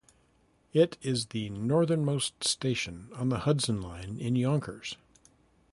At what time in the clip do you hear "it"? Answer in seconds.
0.73-0.97